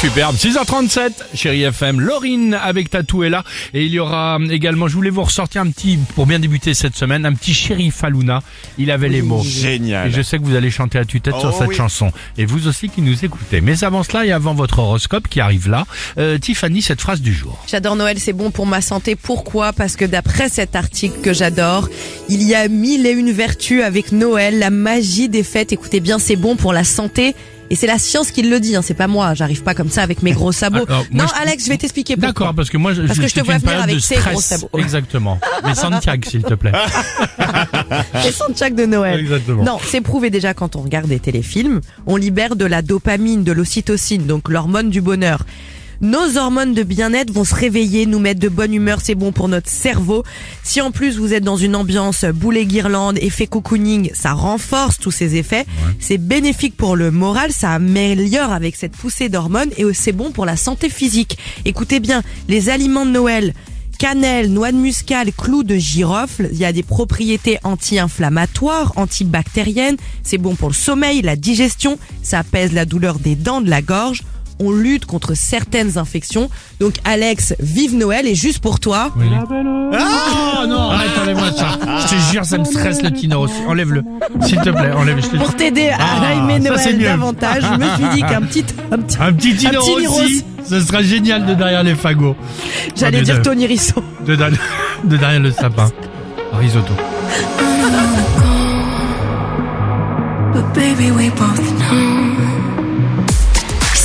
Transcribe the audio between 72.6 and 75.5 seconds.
la douleur des dents, de la gorge. On lutte contre